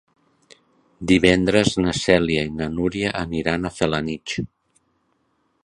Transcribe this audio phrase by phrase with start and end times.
[1.11, 4.41] Divendres na Cèlia i na Núria aniran a Felanitx.